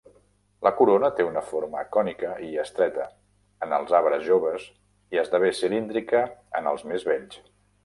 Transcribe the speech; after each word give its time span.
La 0.67 0.69
corona 0.77 1.09
té 1.19 1.25
una 1.31 1.43
forma 1.49 1.83
cònica 1.97 2.31
i 2.47 2.49
estreta 2.63 3.05
en 3.67 3.77
els 3.79 3.95
arbres 3.99 4.25
joves 4.31 4.67
i 5.17 5.23
esdevé 5.25 5.55
cilíndrica 5.61 6.27
en 6.61 6.75
els 6.75 6.91
més 6.95 7.09
vells. 7.13 7.41